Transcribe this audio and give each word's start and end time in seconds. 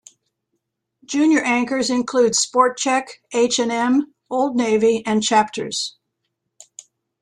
Junior 1.05 1.41
anchors 1.43 1.91
include 1.91 2.33
Sport 2.35 2.79
Chek, 2.79 3.21
H 3.33 3.59
and 3.59 3.71
M, 3.71 4.15
Old 4.31 4.55
Navy, 4.55 5.03
and 5.05 5.21
Chapters. 5.21 5.97